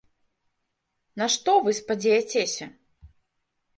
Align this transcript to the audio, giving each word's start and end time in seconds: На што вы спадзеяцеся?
На 1.23 1.29
што 1.35 1.51
вы 1.67 1.71
спадзеяцеся? 1.83 2.65